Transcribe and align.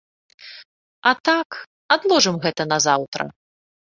А 1.11 1.11
так, 1.29 1.57
адложым 1.97 2.35
гэта 2.47 2.61
на 2.71 2.77
заўтра! 2.87 3.23